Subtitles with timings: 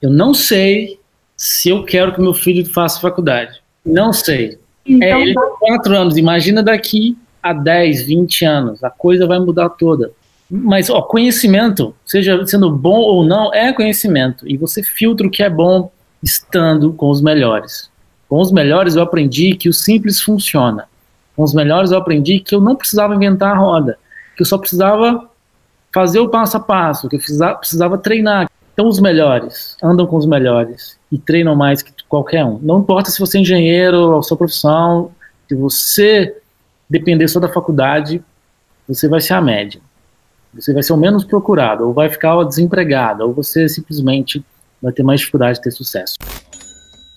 [0.00, 0.98] Eu não sei
[1.36, 3.60] se eu quero que meu filho faça faculdade.
[3.84, 4.58] Não sei.
[4.84, 6.16] Então, é, ele tem quatro anos.
[6.16, 8.84] Imagina daqui a 10, 20 anos.
[8.84, 10.12] A coisa vai mudar toda.
[10.50, 14.48] Mas, ó, conhecimento, seja sendo bom ou não, é conhecimento.
[14.48, 15.90] E você filtra o que é bom
[16.22, 17.90] estando com os melhores.
[18.28, 20.88] Com os melhores eu aprendi que o simples funciona.
[21.34, 23.98] Com os melhores eu aprendi que eu não precisava inventar a roda,
[24.36, 25.28] que eu só precisava
[25.92, 28.50] fazer o passo a passo, que eu precisava, precisava treinar.
[28.76, 32.58] Então os melhores andam com os melhores e treinam mais que qualquer um.
[32.58, 35.12] Não importa se você é engenheiro, a sua profissão,
[35.48, 36.36] se você
[36.88, 38.22] depender só da faculdade,
[38.86, 39.80] você vai ser a média.
[40.52, 44.44] Você vai ser o menos procurado, ou vai ficar desempregado, ou você simplesmente
[44.82, 46.16] vai ter mais dificuldade de ter sucesso.